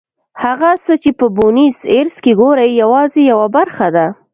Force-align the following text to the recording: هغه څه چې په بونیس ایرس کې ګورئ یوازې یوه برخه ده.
هغه 0.43 0.71
څه 0.85 0.93
چې 1.03 1.11
په 1.19 1.25
بونیس 1.35 1.77
ایرس 1.91 2.15
کې 2.23 2.33
ګورئ 2.41 2.69
یوازې 2.81 3.21
یوه 3.31 3.47
برخه 3.55 3.87
ده. 3.95 4.05